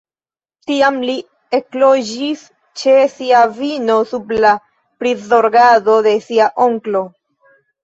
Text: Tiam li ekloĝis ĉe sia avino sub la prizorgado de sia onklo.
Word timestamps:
Tiam 0.69 0.95
li 1.09 1.17
ekloĝis 1.57 2.41
ĉe 2.81 2.95
sia 3.13 3.43
avino 3.49 3.99
sub 4.13 4.35
la 4.47 4.55
prizorgado 5.05 6.01
de 6.11 6.17
sia 6.27 6.51
onklo. 6.69 7.07